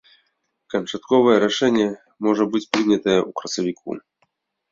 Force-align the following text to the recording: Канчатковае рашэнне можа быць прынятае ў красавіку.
Канчатковае 0.73 1.35
рашэнне 1.43 1.85
можа 2.27 2.43
быць 2.55 2.63
прынятае 2.77 3.17
ў 3.27 3.29
красавіку. 3.43 3.89